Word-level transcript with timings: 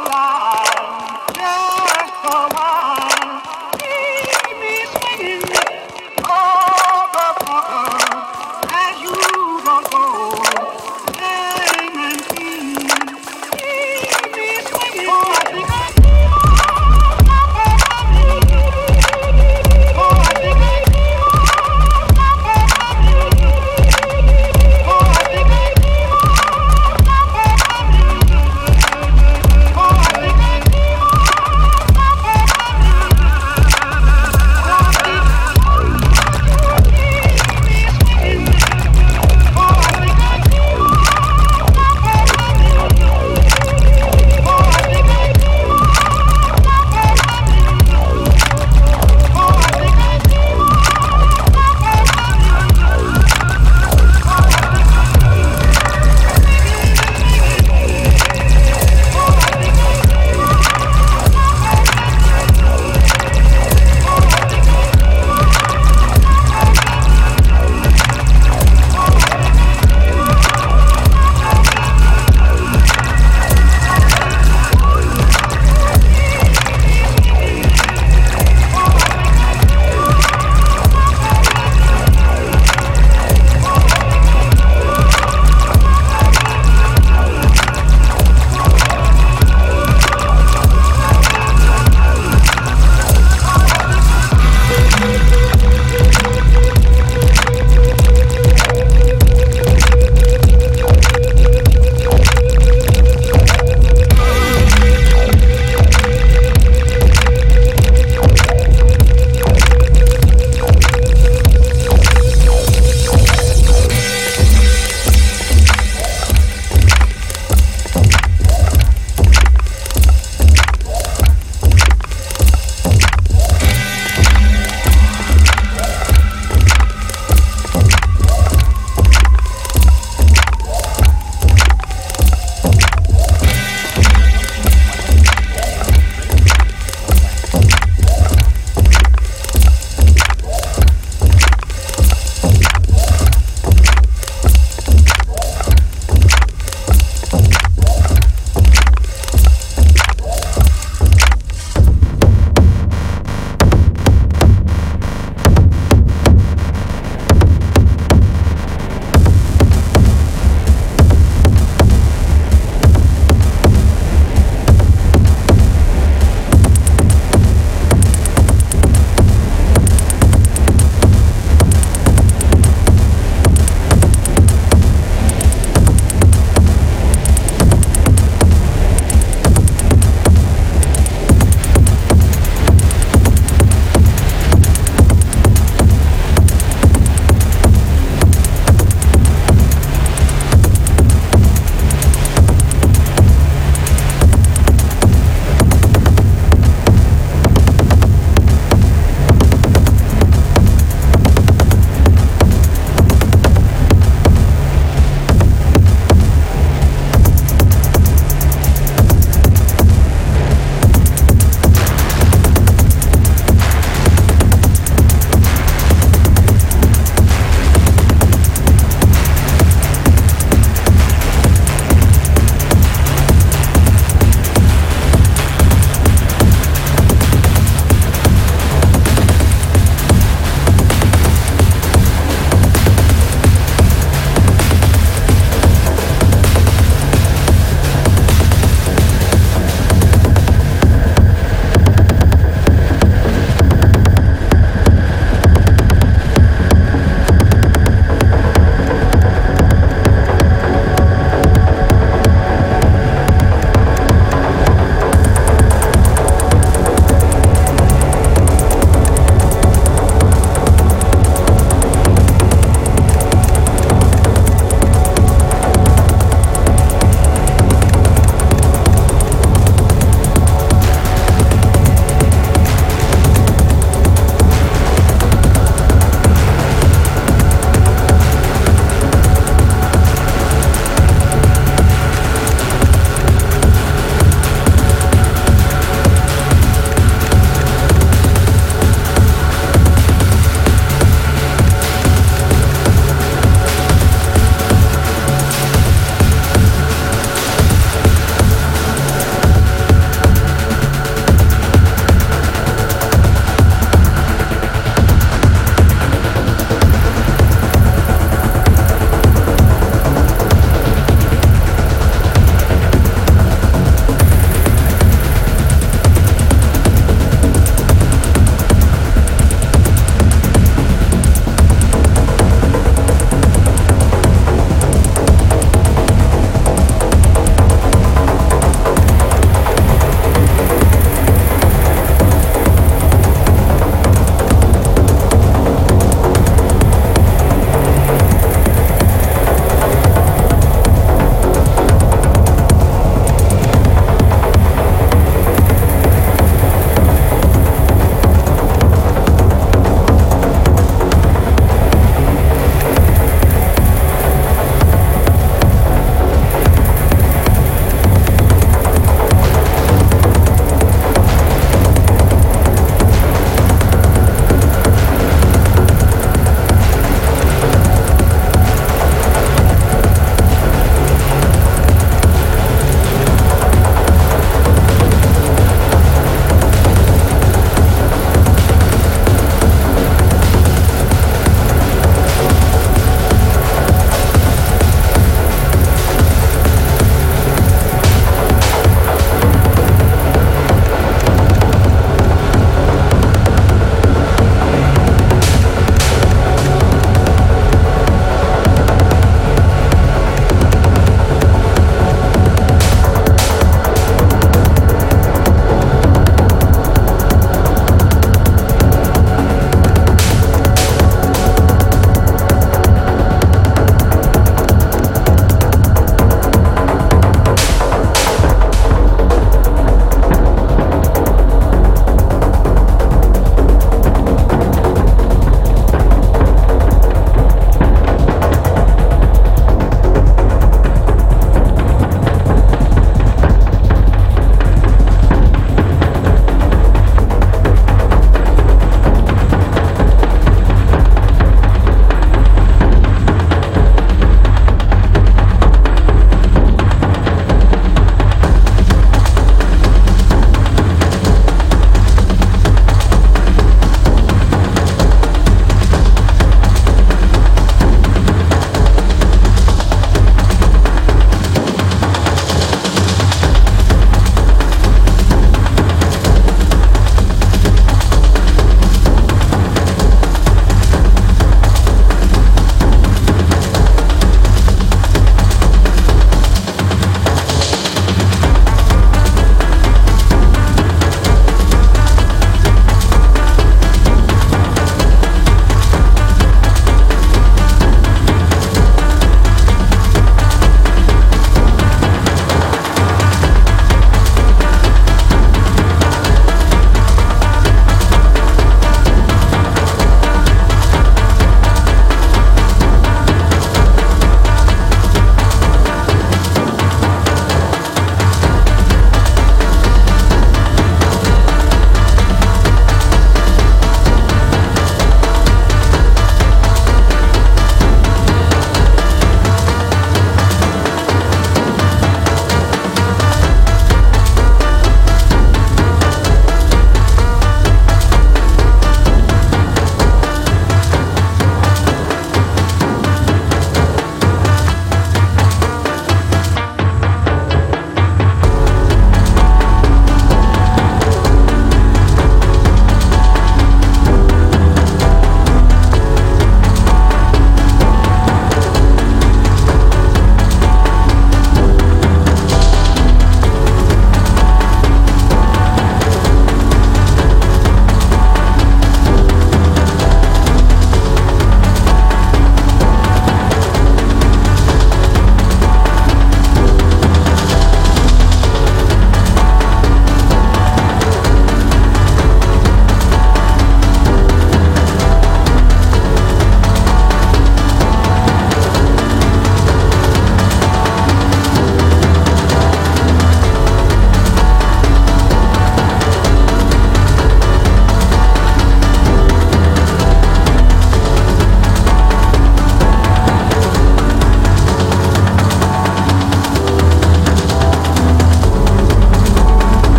la 0.00 0.08
la. 0.10 0.37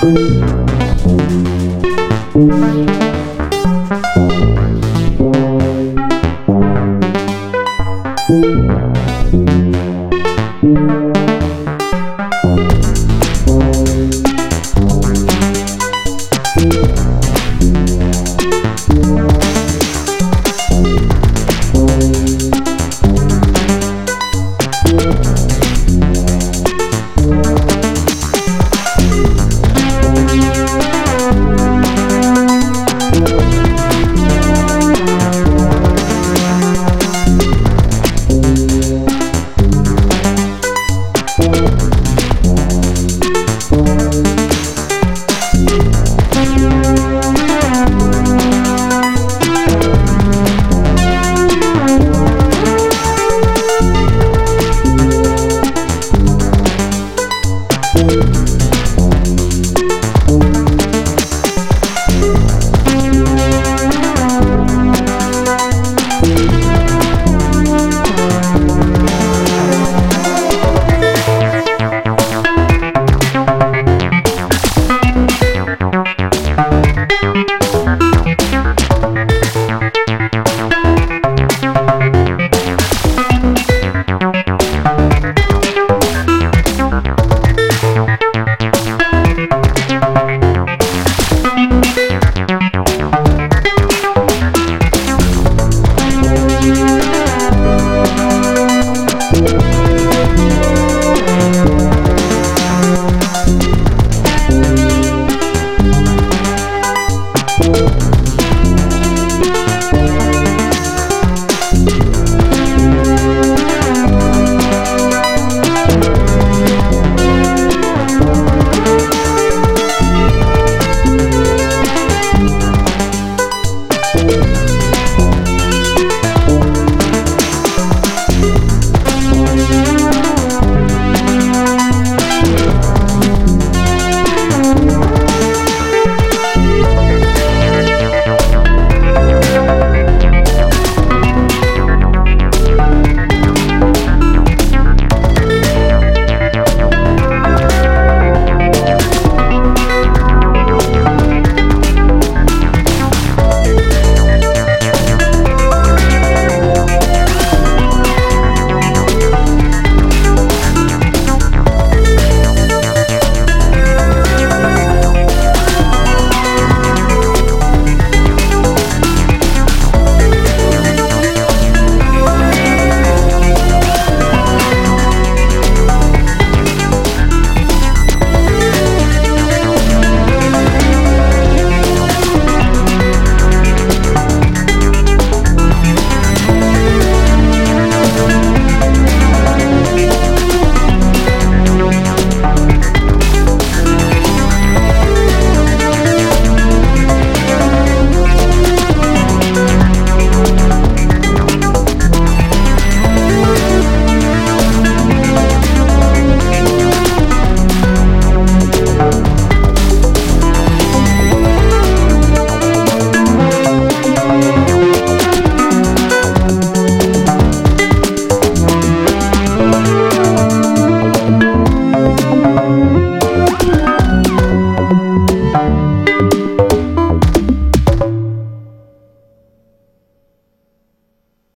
Thank 0.00 0.16
you. 2.88 2.99